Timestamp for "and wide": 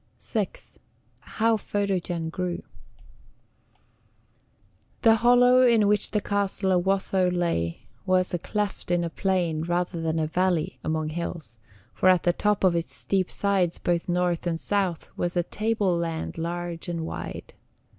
16.89-17.53